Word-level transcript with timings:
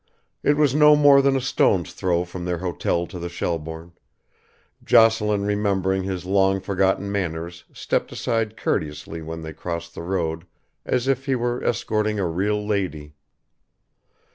It 0.41 0.57
was 0.57 0.73
no 0.73 0.95
more 0.95 1.21
than 1.21 1.35
a 1.35 1.39
stone's 1.41 1.93
throw 1.93 2.25
from 2.25 2.43
their 2.45 2.57
hotel 2.57 3.05
to 3.05 3.19
the 3.19 3.29
Shelbourne, 3.29 3.93
Jocelyn 4.83 5.43
remembering 5.45 6.01
his 6.01 6.25
long 6.25 6.59
forgotten 6.59 7.11
manners 7.11 7.65
stepped 7.71 8.11
aside 8.11 8.57
courteously 8.57 9.21
when 9.21 9.43
they 9.43 9.53
crossed 9.53 9.93
the 9.93 10.01
road 10.01 10.47
as 10.87 11.07
if 11.07 11.27
he 11.27 11.35
were 11.35 11.63
escorting 11.63 12.17
a 12.17 12.25
real 12.25 12.65
lady. 12.65 13.13